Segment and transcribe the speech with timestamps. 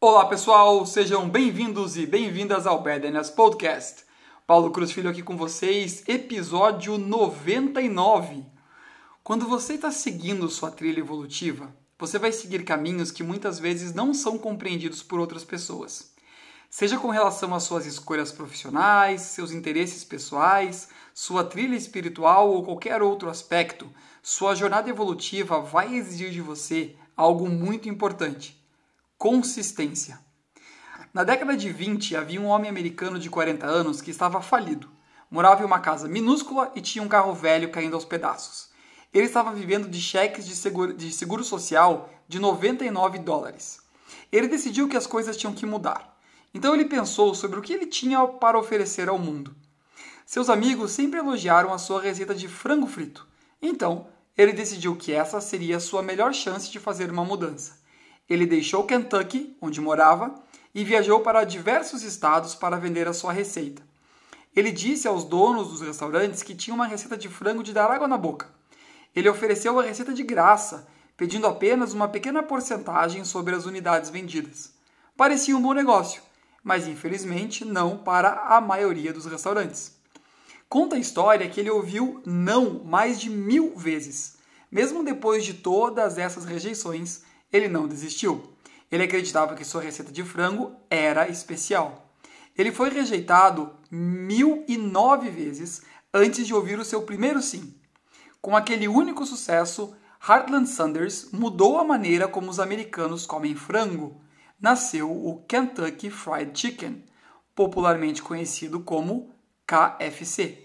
[0.00, 4.04] Olá pessoal, sejam bem-vindos e bem-vindas ao Badness Podcast.
[4.46, 8.46] Paulo Cruz Filho aqui com vocês, episódio 99.
[9.24, 14.14] Quando você está seguindo sua trilha evolutiva, você vai seguir caminhos que muitas vezes não
[14.14, 16.12] são compreendidos por outras pessoas.
[16.70, 23.02] Seja com relação às suas escolhas profissionais, seus interesses pessoais, sua trilha espiritual ou qualquer
[23.02, 23.90] outro aspecto,
[24.22, 28.57] sua jornada evolutiva vai exigir de você algo muito importante:
[29.18, 30.20] consistência.
[31.12, 34.88] Na década de 20, havia um homem americano de 40 anos que estava falido.
[35.28, 38.68] Morava em uma casa minúscula e tinha um carro velho caindo aos pedaços.
[39.12, 43.80] Ele estava vivendo de cheques de seguro, de seguro social de 99 dólares.
[44.30, 46.16] Ele decidiu que as coisas tinham que mudar.
[46.54, 49.52] Então ele pensou sobre o que ele tinha para oferecer ao mundo.
[50.24, 53.26] Seus amigos sempre elogiaram a sua receita de frango frito.
[53.60, 57.78] Então, ele decidiu que essa seria a sua melhor chance de fazer uma mudança.
[58.28, 60.34] Ele deixou Kentucky, onde morava,
[60.74, 63.82] e viajou para diversos estados para vender a sua receita.
[64.54, 68.08] Ele disse aos donos dos restaurantes que tinha uma receita de frango de dar água
[68.08, 68.48] na boca.
[69.14, 70.86] Ele ofereceu a receita de graça,
[71.16, 74.72] pedindo apenas uma pequena porcentagem sobre as unidades vendidas.
[75.16, 76.22] Parecia um bom negócio,
[76.62, 79.96] mas infelizmente não para a maioria dos restaurantes.
[80.68, 84.36] Conta a história que ele ouviu não mais de mil vezes.
[84.70, 88.52] Mesmo depois de todas essas rejeições, ele não desistiu.
[88.90, 92.12] Ele acreditava que sua receita de frango era especial.
[92.56, 95.82] Ele foi rejeitado mil e nove vezes
[96.12, 97.74] antes de ouvir o seu primeiro sim.
[98.40, 99.94] Com aquele único sucesso,
[100.26, 104.20] Heartland Sanders mudou a maneira como os americanos comem frango.
[104.60, 107.04] Nasceu o Kentucky Fried Chicken,
[107.54, 109.32] popularmente conhecido como
[109.66, 110.64] KFC.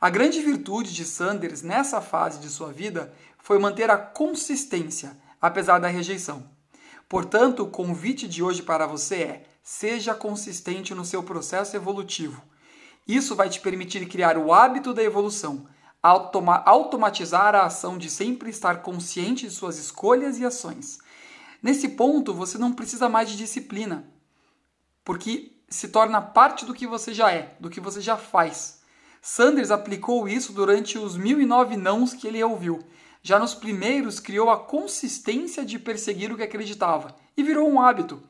[0.00, 5.16] A grande virtude de Sanders nessa fase de sua vida foi manter a consistência,
[5.46, 6.48] apesar da rejeição.
[7.06, 12.42] Portanto, o convite de hoje para você é: seja consistente no seu processo evolutivo.
[13.06, 15.66] Isso vai te permitir criar o hábito da evolução,
[16.02, 20.98] automa automatizar a ação de sempre estar consciente de suas escolhas e ações.
[21.62, 24.08] Nesse ponto, você não precisa mais de disciplina,
[25.04, 28.80] porque se torna parte do que você já é, do que você já faz.
[29.20, 32.82] Sanders aplicou isso durante os mil e nove nãos que ele ouviu.
[33.26, 38.22] Já nos primeiros, criou a consistência de perseguir o que acreditava e virou um hábito,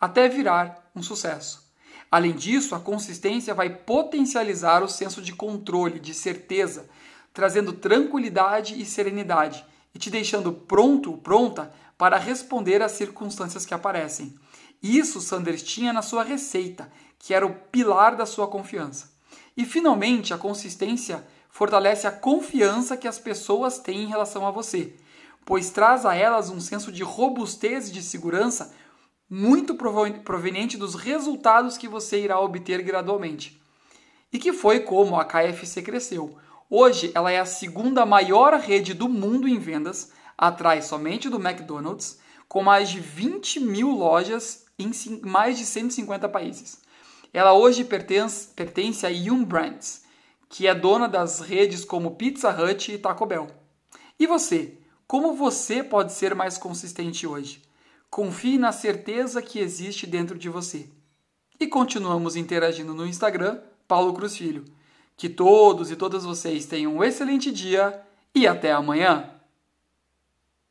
[0.00, 1.68] até virar um sucesso.
[2.08, 6.88] Além disso, a consistência vai potencializar o senso de controle, de certeza,
[7.34, 14.32] trazendo tranquilidade e serenidade e te deixando pronto, pronta para responder às circunstâncias que aparecem.
[14.80, 19.10] Isso Sanders tinha na sua receita, que era o pilar da sua confiança.
[19.56, 24.92] E finalmente, a consistência fortalece a confiança que as pessoas têm em relação a você,
[25.42, 28.74] pois traz a elas um senso de robustez e de segurança
[29.26, 33.58] muito proveniente dos resultados que você irá obter gradualmente.
[34.30, 36.36] E que foi como a KFC cresceu.
[36.68, 42.18] Hoje ela é a segunda maior rede do mundo em vendas, atrás somente do McDonald's,
[42.46, 44.90] com mais de 20 mil lojas em
[45.24, 46.82] mais de 150 países.
[47.32, 50.04] Ela hoje pertence, pertence a Yum Brands,
[50.56, 53.46] que é dona das redes como Pizza Hut e Taco Bell.
[54.18, 54.78] E você?
[55.06, 57.60] Como você pode ser mais consistente hoje?
[58.08, 60.88] Confie na certeza que existe dentro de você.
[61.60, 64.64] E continuamos interagindo no Instagram, Paulo Cruz Filho.
[65.14, 68.02] Que todos e todas vocês tenham um excelente dia
[68.34, 69.35] e até amanhã!